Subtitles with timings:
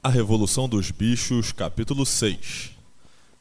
[0.00, 2.70] A Revolução dos Bichos, capítulo 6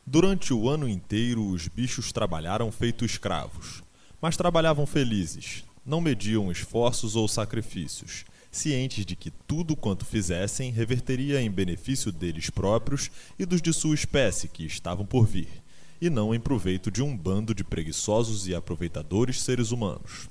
[0.03, 3.83] Durante o ano inteiro, os bichos trabalharam feito escravos,
[4.19, 11.39] mas trabalhavam felizes, não mediam esforços ou sacrifícios, cientes de que tudo quanto fizessem reverteria
[11.39, 15.61] em benefício deles próprios e dos de sua espécie que estavam por vir,
[16.01, 20.27] e não em proveito de um bando de preguiçosos e aproveitadores seres humanos.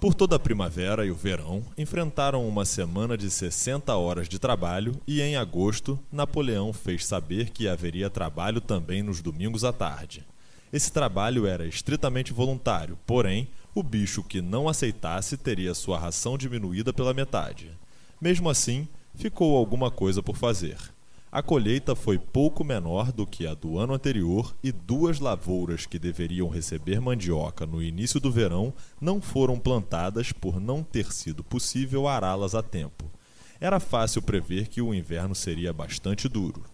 [0.00, 4.98] Por toda a primavera e o verão, enfrentaram uma semana de 60 horas de trabalho
[5.06, 10.26] e, em agosto, Napoleão fez saber que haveria trabalho também nos domingos à tarde.
[10.72, 16.94] Esse trabalho era estritamente voluntário, porém, o bicho que não aceitasse teria sua ração diminuída
[16.94, 17.70] pela metade.
[18.18, 20.78] Mesmo assim, ficou alguma coisa por fazer.
[21.32, 25.96] A colheita foi pouco menor do que a do ano anterior e duas lavouras que
[25.96, 32.08] deveriam receber mandioca no início do verão não foram plantadas por não ter sido possível
[32.08, 33.08] ará-las a tempo.
[33.60, 36.64] Era fácil prever que o inverno seria bastante duro.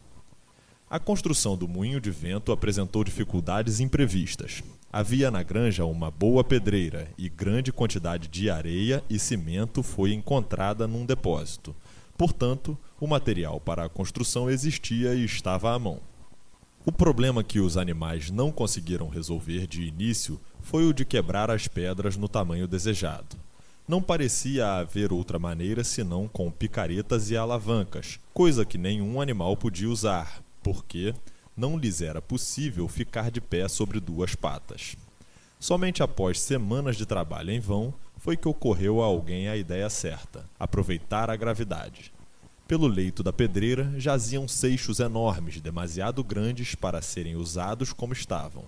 [0.88, 4.63] A construção do moinho de vento apresentou dificuldades imprevistas.
[4.91, 10.87] Havia na granja uma boa pedreira e grande quantidade de areia e cimento foi encontrada
[10.87, 11.76] num depósito.
[12.16, 16.01] Portanto, o material para a construção existia e estava à mão.
[16.85, 21.66] O problema que os animais não conseguiram resolver de início foi o de quebrar as
[21.66, 23.37] pedras no tamanho desejado.
[23.88, 29.88] Não parecia haver outra maneira senão com picaretas e alavancas, coisa que nenhum animal podia
[29.88, 31.15] usar, porque
[31.57, 34.97] não lhes era possível ficar de pé sobre duas patas.
[35.59, 40.45] Somente após semanas de trabalho em vão foi que ocorreu a alguém a ideia certa:
[40.59, 42.13] aproveitar a gravidade.
[42.67, 48.65] Pelo leito da pedreira jaziam seixos enormes, demasiado grandes para serem usados como estavam.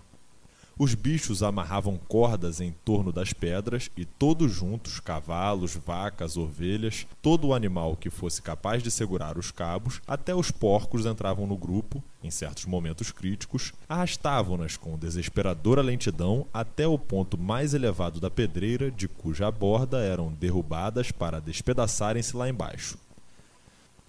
[0.79, 7.49] Os bichos amarravam cordas em torno das pedras e todos juntos, cavalos, vacas, ovelhas, todo
[7.49, 12.01] o animal que fosse capaz de segurar os cabos, até os porcos entravam no grupo,
[12.23, 18.93] em certos momentos críticos, arrastavam-nas com desesperadora lentidão até o ponto mais elevado da pedreira,
[18.93, 22.97] de cuja borda eram derrubadas para despedaçarem-se lá embaixo.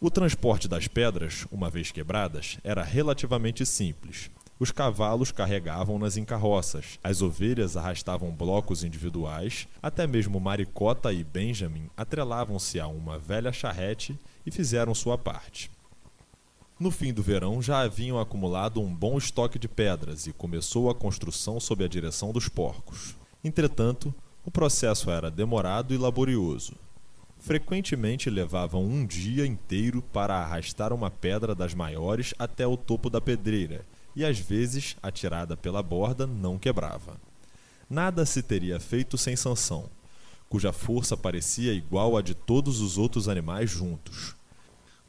[0.02, 4.32] O transporte das pedras, uma vez quebradas, era relativamente simples.
[4.58, 11.90] Os cavalos carregavam-nas em carroças, as ovelhas arrastavam blocos individuais, até mesmo Maricota e Benjamin
[11.98, 15.70] atrelavam-se a uma velha charrete e fizeram sua parte.
[16.80, 20.96] No fim do verão já haviam acumulado um bom estoque de pedras e começou a
[20.96, 23.18] construção sob a direção dos porcos.
[23.44, 26.74] Entretanto, o processo era demorado e laborioso
[27.40, 33.22] frequentemente levavam um dia inteiro para arrastar uma pedra das maiores até o topo da
[33.22, 33.86] pedreira,
[34.16, 37.18] e às vezes, atirada pela borda, não quebrava.
[37.90, 39.90] Nada se teria feito sem Sansão,
[40.50, 44.36] cuja força parecia igual à de todos os outros animais juntos.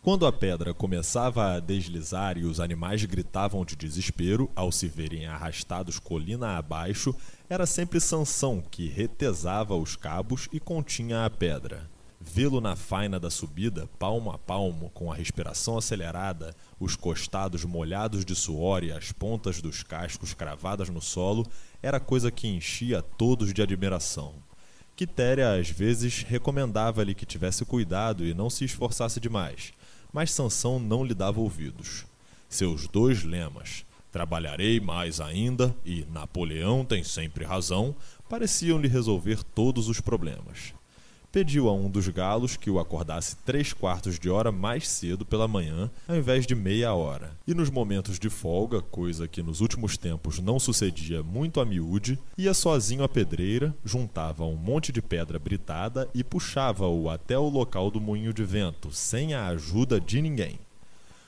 [0.02, 5.26] Quando a pedra começava a deslizar e os animais gritavam de desespero ao se verem
[5.26, 7.14] arrastados colina abaixo,
[7.50, 11.86] era sempre Sansão que retesava os cabos e continha a pedra.
[12.22, 18.26] Vê-lo na faina da subida, palmo a palmo, com a respiração acelerada, os costados molhados
[18.26, 21.46] de suor e as pontas dos cascos cravadas no solo,
[21.82, 24.34] era coisa que enchia todos de admiração.
[24.94, 29.72] Quitéria às vezes recomendava-lhe que tivesse cuidado e não se esforçasse demais,
[30.12, 32.04] mas Sansão não lhe dava ouvidos.
[32.50, 37.96] Seus dois lemas, trabalharei mais ainda e Napoleão tem sempre razão,
[38.28, 40.78] pareciam lhe resolver todos os problemas
[41.32, 45.46] pediu a um dos galos que o acordasse três quartos de hora mais cedo pela
[45.46, 47.36] manhã, ao invés de meia hora.
[47.46, 52.18] E nos momentos de folga, coisa que nos últimos tempos não sucedia muito a miúde,
[52.36, 57.90] ia sozinho à pedreira, juntava um monte de pedra britada e puxava-o até o local
[57.90, 60.58] do moinho de vento, sem a ajuda de ninguém.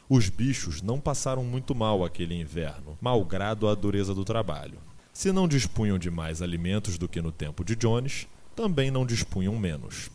[0.08, 4.78] Os bichos não passaram muito mal aquele inverno, malgrado a dureza do trabalho.
[5.12, 9.58] Se não dispunham de mais alimentos do que no tempo de Jones, também não dispunham
[9.58, 10.10] menos.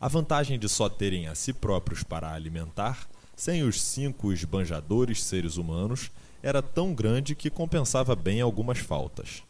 [0.00, 5.56] A vantagem de só terem a si próprios para alimentar, sem os cinco esbanjadores seres
[5.56, 6.10] humanos,
[6.42, 9.42] era tão grande que compensava bem algumas faltas.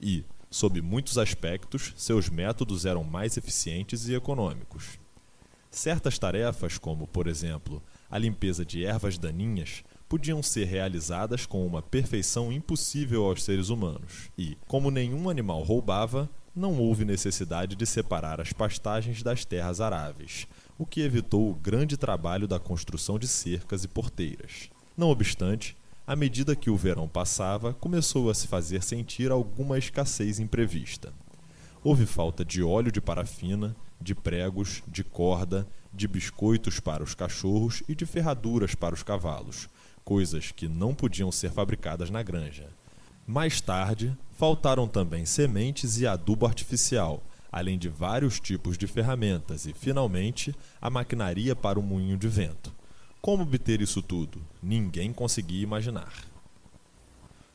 [0.00, 4.98] E, sob muitos aspectos, seus métodos eram mais eficientes e econômicos.
[5.70, 11.80] Certas tarefas, como, por exemplo, a limpeza de ervas daninhas, podiam ser realizadas com uma
[11.80, 14.30] perfeição impossível aos seres humanos.
[14.36, 20.46] E, como nenhum animal roubava, não houve necessidade de separar as pastagens das terras aráveis,
[20.78, 24.68] o que evitou o grande trabalho da construção de cercas e porteiras.
[24.96, 25.76] Não obstante,
[26.06, 31.12] à medida que o verão passava, começou a se fazer sentir alguma escassez imprevista.
[31.82, 37.82] Houve falta de óleo de parafina, de pregos, de corda, de biscoitos para os cachorros
[37.88, 39.68] e de ferraduras para os cavalos,
[40.04, 42.68] coisas que não podiam ser fabricadas na granja.
[43.26, 49.72] Mais tarde, faltaram também sementes e adubo artificial, além de vários tipos de ferramentas e,
[49.72, 52.72] finalmente, a maquinaria para o moinho de vento.
[53.20, 54.42] Como obter isso tudo?
[54.60, 56.12] Ninguém conseguia imaginar.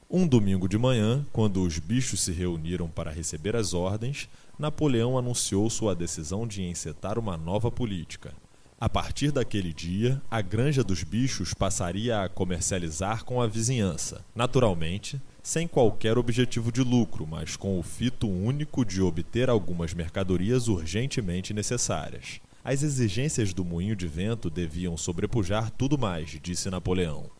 [0.09, 5.69] Um domingo de manhã, quando os bichos se reuniram para receber as ordens, Napoleão anunciou
[5.69, 8.33] sua decisão de encetar uma nova política.
[8.79, 15.19] A partir daquele dia, a Granja dos Bichos passaria a comercializar com a vizinhança, naturalmente,
[15.47, 21.53] sem qualquer objetivo de lucro, mas com o fito único de obter algumas mercadorias urgentemente
[21.53, 22.41] necessárias.
[22.65, 27.31] As exigências do moinho de vento deviam sobrepujar tudo mais, disse Napoleão.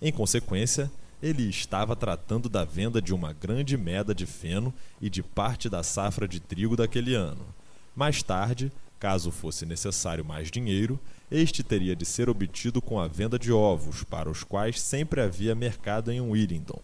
[0.00, 0.88] Em consequência,
[1.20, 4.72] ele estava tratando da venda de uma grande meda de feno
[5.02, 7.44] e de parte da safra de trigo daquele ano.
[7.96, 8.70] Mais tarde,
[9.00, 14.04] caso fosse necessário mais dinheiro, este teria de ser obtido com a venda de ovos,
[14.04, 16.80] para os quais sempre havia mercado em Willingdon.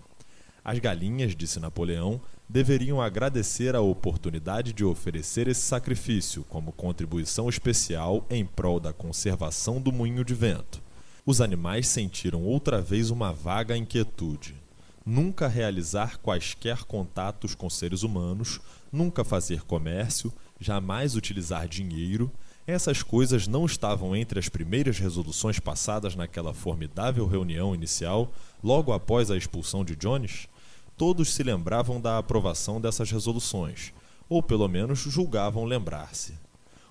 [0.64, 8.26] As galinhas, disse Napoleão, deveriam agradecer a oportunidade de oferecer esse sacrifício como contribuição especial
[8.30, 10.82] em prol da conservação do moinho de vento
[11.24, 14.56] os animais sentiram outra vez uma vaga inquietude.
[15.06, 18.60] Nunca realizar quaisquer contatos com seres humanos,
[18.90, 22.30] nunca fazer comércio, jamais utilizar dinheiro,
[22.66, 28.32] essas coisas não estavam entre as primeiras resoluções passadas naquela formidável reunião inicial,
[28.62, 30.48] logo após a expulsão de Jones?
[30.96, 33.92] Todos se lembravam da aprovação dessas resoluções,
[34.28, 36.34] ou pelo menos julgavam lembrar-se.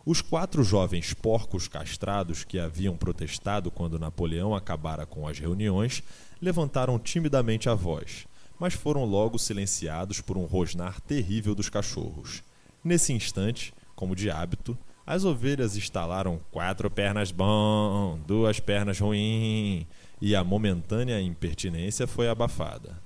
[0.06, 6.02] Os quatro jovens porcos castrados que haviam protestado quando Napoleão acabara com as reuniões
[6.42, 8.26] levantaram timidamente a voz,
[8.60, 12.42] mas foram logo silenciados por um rosnar terrível dos cachorros.
[12.84, 14.76] Nesse instante, como de hábito,
[15.06, 19.86] as ovelhas estalaram quatro pernas bom, duas pernas ruim,
[20.20, 23.00] e a momentânea impertinência foi abafada.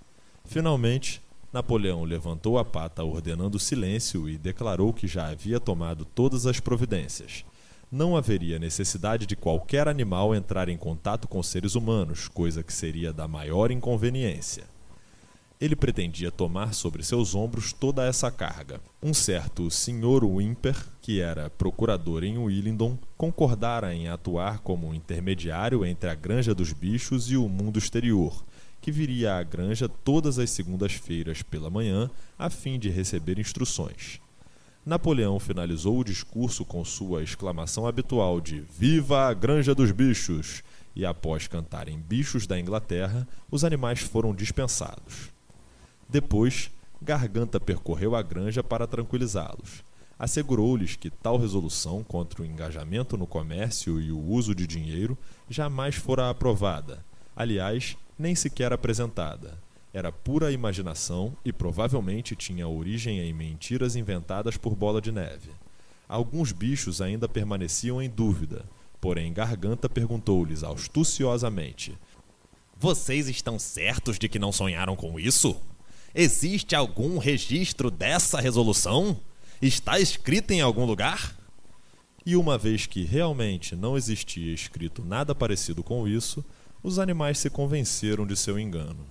[0.46, 1.22] Finalmente,
[1.52, 7.46] Napoleão levantou a pata ordenando silêncio e declarou que já havia tomado todas as providências.
[7.92, 13.14] Não haveria necessidade de qualquer animal entrar em contato com seres humanos, coisa que seria
[13.14, 14.66] da maior inconveniência.
[15.62, 18.82] Ele pretendia tomar sobre seus ombros toda essa carga.
[19.02, 20.26] Um certo Sr.
[20.26, 26.74] Wimper, que era procurador em Willingdon, concordara em atuar como intermediário entre a granja dos
[26.74, 28.44] bichos e o mundo exterior,
[28.86, 34.22] que viria à granja todas as segundas-feiras pela manhã a fim de receber instruções.
[34.86, 40.62] Napoleão finalizou o discurso com sua exclamação habitual de Viva a Granja dos Bichos!
[40.96, 45.32] E após cantarem Bichos da Inglaterra, os animais foram dispensados.
[46.08, 46.70] Depois,
[47.02, 49.84] Garganta percorreu a granja para tranquilizá-los.
[50.20, 55.18] Assegurou-lhes que tal resolução contra o engajamento no comércio e o uso de dinheiro
[55.50, 57.04] jamais fora aprovada.
[57.36, 59.58] Aliás, nem sequer apresentada.
[59.94, 65.52] Era pura imaginação e provavelmente tinha origem em mentiras inventadas por Bola de Neve.
[66.08, 68.66] Alguns bichos ainda permaneciam em dúvida,
[69.00, 71.98] porém Garganta perguntou-lhes astuciosamente:
[72.78, 75.56] Vocês estão certos de que não sonharam com isso?
[76.14, 79.20] Existe algum registro dessa resolução?
[79.62, 81.36] Está escrita em algum lugar?
[82.26, 86.44] E uma vez que realmente não existia escrito nada parecido com isso,
[86.86, 89.08] os animais se convenceram de seu engano.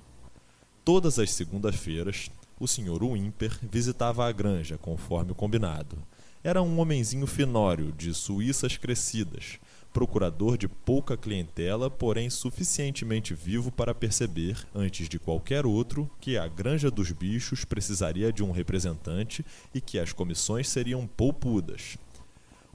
[0.84, 3.02] Todas as segundas-feiras, o Sr.
[3.02, 5.98] Wimper visitava a granja, conforme combinado.
[6.44, 9.58] Era um homenzinho finório, de suíças crescidas,
[9.92, 16.46] procurador de pouca clientela, porém suficientemente vivo para perceber, antes de qualquer outro, que a
[16.46, 21.98] Granja dos Bichos precisaria de um representante e que as comissões seriam poupudas.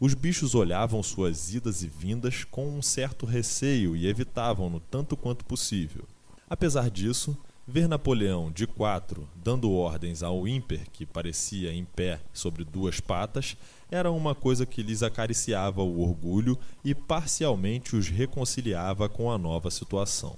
[0.02, 5.44] Os bichos olhavam suas idas e vindas com um certo receio e evitavam-no tanto quanto
[5.44, 6.06] possível.
[6.50, 7.38] Apesar disso,
[7.68, 13.58] ver Napoleão de quatro dando ordens ao ímper, que parecia em pé sobre duas patas,
[13.92, 19.70] era uma coisa que lhes acariciava o orgulho e parcialmente os reconciliava com a nova
[19.70, 20.38] situação.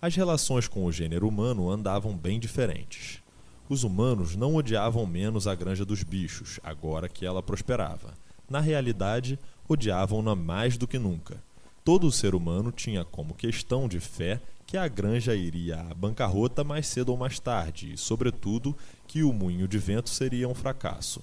[0.00, 3.18] As relações com o gênero humano andavam bem diferentes.
[3.68, 8.14] Os humanos não odiavam menos a granja dos bichos, agora que ela prosperava
[8.50, 9.38] na realidade,
[9.68, 11.40] odiavam-na mais do que nunca.
[11.84, 16.86] Todo ser humano tinha como questão de fé que a granja iria à bancarrota mais
[16.86, 18.76] cedo ou mais tarde e, sobretudo,
[19.06, 21.22] que o moinho de vento seria um fracasso.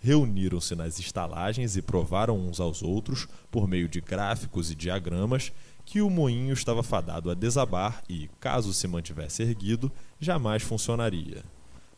[0.00, 5.52] Reuniram-se nas estalagens e provaram uns aos outros, por meio de gráficos e diagramas,
[5.84, 9.90] que o moinho estava fadado a desabar e, caso se mantivesse erguido,
[10.20, 11.42] jamais funcionaria.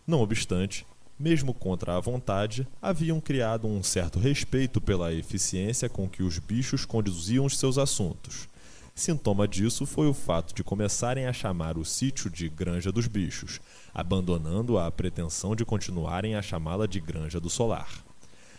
[0.06, 0.87] Não obstante,
[1.18, 6.84] mesmo contra a vontade, haviam criado um certo respeito pela eficiência com que os bichos
[6.84, 8.48] conduziam os seus assuntos.
[8.94, 13.60] Sintoma disso foi o fato de começarem a chamar o sítio de Granja dos Bichos,
[13.94, 17.88] abandonando a pretensão de continuarem a chamá-la de Granja do Solar.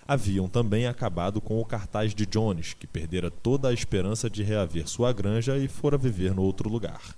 [0.08, 4.88] Haviam também acabado com o cartaz de Jones, que perdera toda a esperança de reaver
[4.88, 7.16] sua granja e fora viver no outro lugar.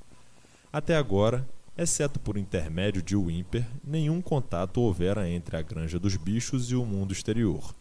[0.73, 1.47] Até agora,
[1.77, 6.85] Exceto por intermédio de Wimper, nenhum contato houvera entre a Granja dos Bichos e o
[6.85, 7.73] mundo exterior.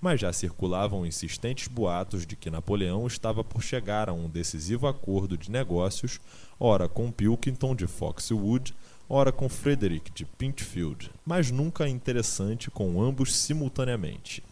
[0.00, 5.36] Mas já circulavam insistentes boatos de que Napoleão estava por chegar a um decisivo acordo
[5.36, 6.20] de negócios,
[6.60, 8.74] ora com Pilkington de Foxwood,
[9.08, 14.42] ora com Frederick de Pinchfield, mas nunca interessante com ambos simultaneamente.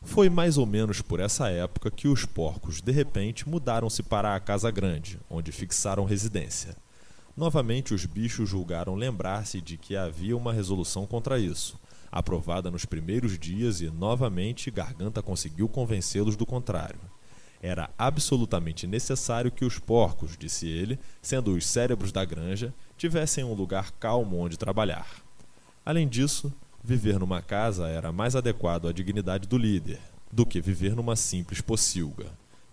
[0.00, 4.40] Foi mais ou menos por essa época que os porcos de repente mudaram-se para a
[4.40, 6.76] Casa Grande, onde fixaram residência.
[7.36, 11.78] Novamente, os bichos julgaram lembrar-se de que havia uma resolução contra isso,
[12.10, 16.98] aprovada nos primeiros dias, e novamente Garganta conseguiu convencê-los do contrário.
[17.62, 23.52] Era absolutamente necessário que os porcos, disse ele, sendo os cérebros da granja, tivessem um
[23.52, 25.06] lugar calmo onde trabalhar.
[25.84, 26.50] Além disso,
[26.82, 30.00] viver numa casa era mais adequado à dignidade do líder
[30.32, 32.26] do que viver numa simples pocilga.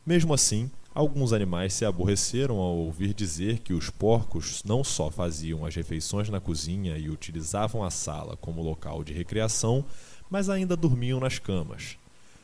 [0.05, 5.66] Mesmo assim, Alguns animais se aborreceram ao ouvir dizer que os porcos não só faziam
[5.66, 9.84] as refeições na cozinha e utilizavam a sala como local de recreação,
[10.30, 11.98] mas ainda dormiam nas camas.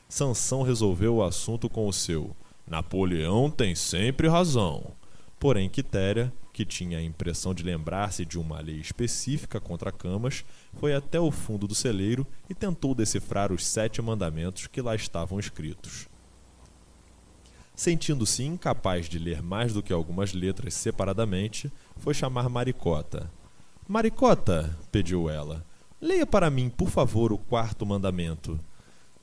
[0.08, 2.36] Sansão resolveu o assunto com o seu
[2.70, 4.92] Napoleão tem sempre razão.
[5.40, 10.94] Porém, Quitéria, que tinha a impressão de lembrar-se de uma lei específica contra camas, foi
[10.94, 16.08] até o fundo do celeiro e tentou decifrar os sete mandamentos que lá estavam escritos.
[17.80, 23.32] Sentindo-se incapaz de ler mais do que algumas letras separadamente, foi chamar Maricota.
[23.88, 25.66] Maricota, pediu ela,
[26.02, 28.60] leia para mim, por favor, o quarto mandamento.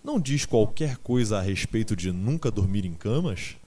[0.03, 3.59] Não diz qualquer coisa a respeito de nunca dormir em camas?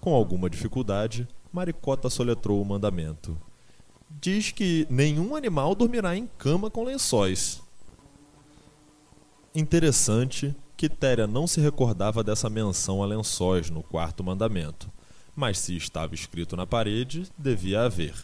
[0.00, 3.36] Com alguma dificuldade, Maricota soletrou o mandamento.
[4.08, 7.62] Diz que nenhum animal dormirá em cama com lençóis.
[9.54, 14.92] Interessante Quitéria não se recordava dessa menção a lençóis no quarto mandamento,
[15.34, 18.14] mas se estava escrito na parede, devia haver.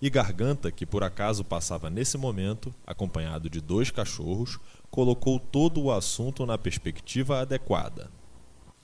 [0.00, 4.60] E Garganta, que por acaso passava nesse momento, acompanhado de dois cachorros,
[4.92, 8.08] colocou todo o assunto na perspectiva adequada.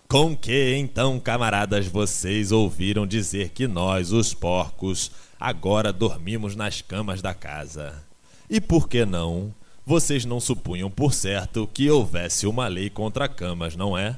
[0.09, 7.23] Com que então, camaradas, vocês ouviram dizer que nós, os porcos, agora dormimos nas camas
[7.23, 8.03] da casa?
[8.51, 9.55] E por que não
[9.87, 14.17] vocês não supunham por certo que houvesse uma lei contra camas, não é?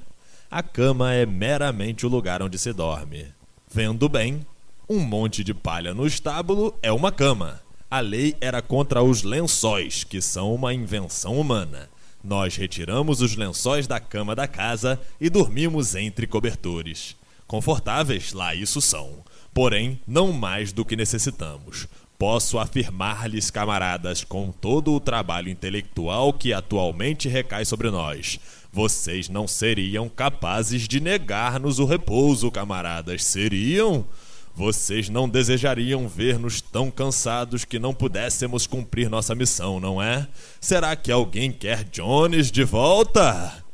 [0.49, 3.27] A cama é meramente o lugar onde se dorme.
[3.69, 4.47] Vendo bem,
[4.89, 7.61] um monte de palha no estábulo é uma cama.
[7.91, 11.89] A lei era contra os lençóis, que são uma invenção humana.
[12.23, 17.17] Nós retiramos os lençóis da cama da casa e dormimos entre cobertores.
[17.47, 19.25] Confortáveis, lá isso são.
[19.53, 21.89] Porém, não mais do que necessitamos.
[22.19, 28.41] Posso afirmar-lhes, camaradas, com todo o trabalho intelectual que atualmente recai sobre nós,
[28.73, 34.07] vocês não seriam capazes de negar-nos o repouso, camaradas, seriam?
[34.55, 40.27] Vocês não desejariam ver-nos tão cansados que não pudéssemos cumprir nossa missão, não é?
[40.61, 43.65] Será que alguém quer Jones de volta?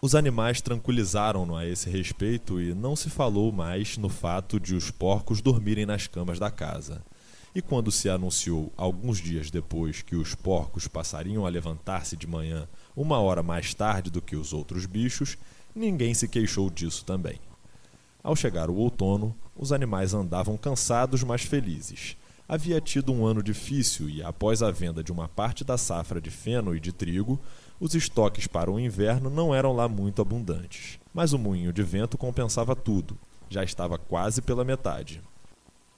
[0.00, 4.90] Os animais tranquilizaram-no a esse respeito e não se falou mais no fato de os
[4.90, 7.02] porcos dormirem nas camas da casa.
[7.58, 12.68] E quando se anunciou, alguns dias depois, que os porcos passariam a levantar-se de manhã
[12.94, 15.36] uma hora mais tarde do que os outros bichos,
[15.74, 17.40] ninguém se queixou disso também.
[18.22, 22.16] Ao chegar o outono, os animais andavam cansados, mas felizes.
[22.48, 26.30] Havia tido um ano difícil e, após a venda de uma parte da safra de
[26.30, 27.40] feno e de trigo,
[27.80, 31.00] os estoques para o inverno não eram lá muito abundantes.
[31.12, 33.18] Mas o moinho de vento compensava tudo,
[33.50, 35.20] já estava quase pela metade.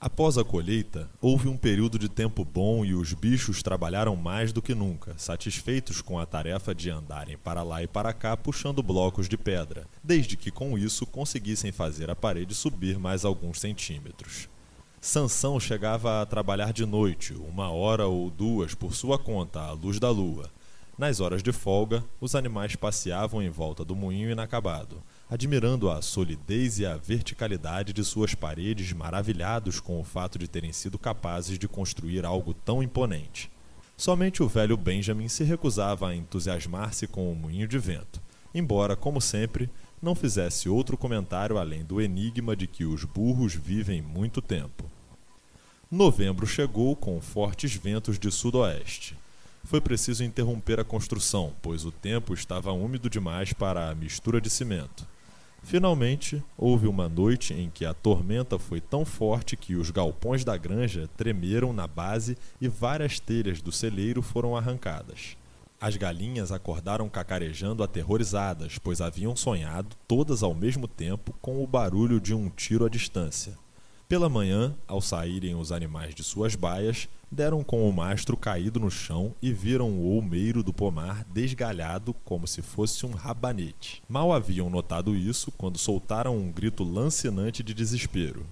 [0.03, 4.59] Após a colheita, houve um período de tempo bom e os bichos trabalharam mais do
[4.59, 9.29] que nunca, satisfeitos com a tarefa de andarem para lá e para cá puxando blocos
[9.29, 14.49] de pedra, desde que com isso conseguissem fazer a parede subir mais alguns centímetros.
[14.99, 19.99] Sansão chegava a trabalhar de noite, uma hora ou duas por sua conta, à luz
[19.99, 20.49] da lua.
[20.97, 26.77] Nas horas de folga, os animais passeavam em volta do moinho inacabado, admirando a solidez
[26.77, 31.69] e a verticalidade de suas paredes, maravilhados com o fato de terem sido capazes de
[31.69, 33.49] construir algo tão imponente.
[33.95, 38.21] Somente o velho Benjamin se recusava a entusiasmar-se com o moinho de vento,
[38.53, 39.69] embora, como sempre,
[40.01, 44.83] não fizesse outro comentário além do enigma de que os burros vivem muito tempo.
[45.89, 49.15] Novembro chegou com fortes ventos de sudoeste.
[49.63, 54.49] Foi preciso interromper a construção, pois o tempo estava úmido demais para a mistura de
[54.49, 55.07] cimento.
[55.63, 60.57] Finalmente, houve uma noite em que a tormenta foi tão forte que os galpões da
[60.57, 65.37] granja tremeram na base e várias telhas do celeiro foram arrancadas.
[65.79, 72.19] As galinhas acordaram cacarejando aterrorizadas, pois haviam sonhado, todas ao mesmo tempo, com o barulho
[72.19, 73.57] de um tiro à distância.
[74.11, 78.91] Pela manhã, ao saírem os animais de suas baias, deram com o mastro caído no
[78.91, 84.03] chão e viram o olmeiro do pomar desgalhado como se fosse um rabanete.
[84.09, 88.45] Mal haviam notado isso quando soltaram um grito lancinante de desespero.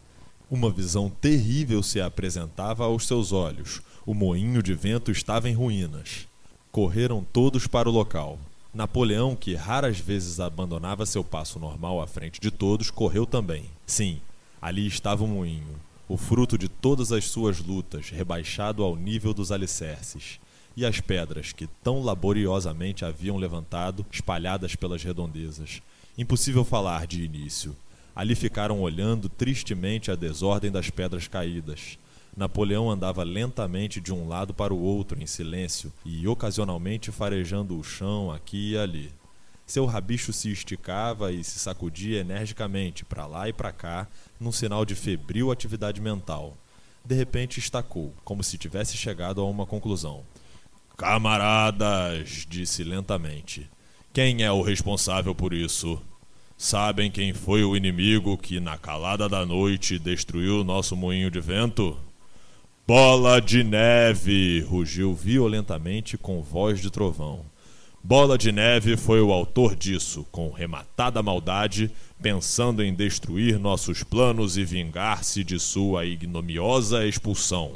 [0.50, 3.82] Uma visão terrível se apresentava aos seus olhos.
[4.06, 6.26] O moinho de vento estava em ruínas.
[6.72, 8.40] Correram todos para o local.
[8.74, 13.66] Napoleão, que raras vezes abandonava seu passo normal à frente de todos, correu também.
[13.86, 14.22] Sim,
[14.62, 19.52] Ali estava o moinho, o fruto de todas as suas lutas, rebaixado ao nível dos
[19.52, 20.40] alicerces,
[20.76, 25.82] e as pedras que tão laboriosamente haviam levantado, espalhadas pelas redondezas.
[26.18, 27.76] Impossível falar de início.
[28.16, 31.98] Ali ficaram olhando tristemente a desordem das pedras caídas.
[32.36, 37.84] Napoleão andava lentamente de um lado para o outro em silêncio e ocasionalmente farejando o
[37.84, 39.19] chão aqui e ali.
[39.70, 44.08] Seu rabicho se esticava e se sacudia energicamente para lá e para cá,
[44.40, 46.58] num sinal de febril atividade mental.
[47.06, 50.24] De repente estacou, como se tivesse chegado a uma conclusão.
[50.98, 53.70] Camaradas, disse lentamente,
[54.12, 56.02] quem é o responsável por isso?
[56.58, 61.96] Sabem quem foi o inimigo que, na calada da noite, destruiu nosso moinho de vento?
[62.88, 64.62] Bola de neve!
[64.62, 67.46] rugiu violentamente com voz de trovão.
[68.02, 71.92] Bola de Neve foi o autor disso, com rematada maldade,
[72.22, 77.74] pensando em destruir nossos planos e vingar-se de sua ignomiosa expulsão.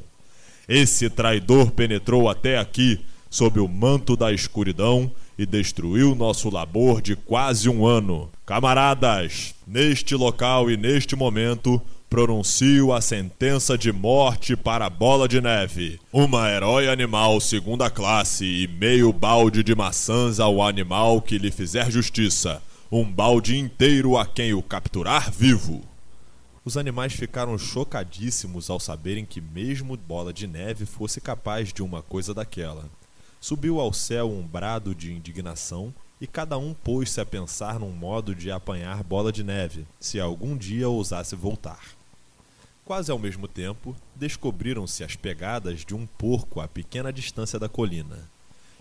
[0.68, 7.16] Esse traidor penetrou até aqui, sob o manto da escuridão, e destruiu nosso labor de
[7.16, 8.30] quase um ano.
[8.46, 11.82] Camaradas, neste local e neste momento,
[12.14, 18.68] pronuncio a sentença de morte para Bola de Neve, uma herói animal segunda classe e
[18.68, 24.54] meio balde de maçãs ao animal que lhe fizer justiça, um balde inteiro a quem
[24.54, 25.82] o capturar vivo.
[26.64, 32.04] Os animais ficaram chocadíssimos ao saberem que mesmo Bola de Neve fosse capaz de uma
[32.04, 32.86] coisa daquela.
[33.42, 38.36] Subiu ao céu um brado de indignação e cada um pôs-se a pensar num modo
[38.36, 42.03] de apanhar Bola de Neve, se algum dia ousasse voltar.
[42.94, 48.30] Quase ao mesmo tempo, descobriram-se as pegadas de um porco a pequena distância da colina.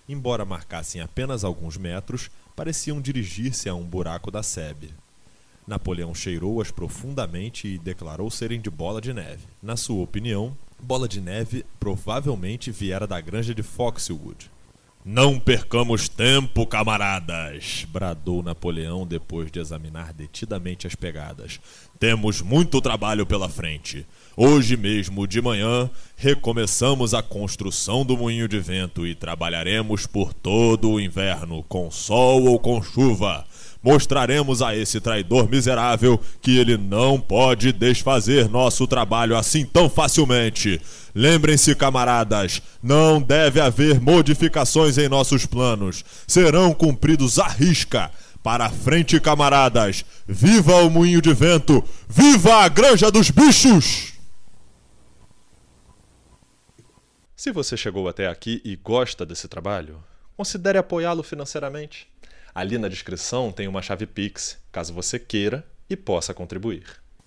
[0.07, 4.91] Embora marcassem apenas alguns metros, pareciam dirigir-se a um buraco da sebe.
[5.67, 9.47] Napoleão cheirou-as profundamente e declarou serem de bola de neve.
[9.63, 14.51] Na sua opinião, bola de neve provavelmente viera da granja de Foxwood.
[15.05, 17.85] Não percamos tempo, camaradas!
[17.89, 21.59] bradou Napoleão depois de examinar detidamente as pegadas.
[21.99, 24.07] Temos muito trabalho pela frente.
[24.37, 30.93] Hoje mesmo de manhã recomeçamos a construção do moinho de vento e trabalharemos por todo
[30.93, 33.45] o inverno, com sol ou com chuva.
[33.83, 40.81] Mostraremos a esse traidor miserável que ele não pode desfazer nosso trabalho assim tão facilmente.
[41.15, 46.05] Lembrem-se, camaradas, não deve haver modificações em nossos planos.
[46.27, 48.11] Serão cumpridos à risca.
[48.43, 50.05] Para frente, camaradas!
[50.27, 51.85] Viva o moinho de vento!
[52.09, 54.13] Viva a granja dos bichos!
[57.37, 60.03] Se você chegou até aqui e gosta desse trabalho,
[60.37, 62.09] considere apoiá-lo financeiramente.
[62.55, 67.02] Ali na descrição tem uma chave Pix, caso você queira e possa contribuir.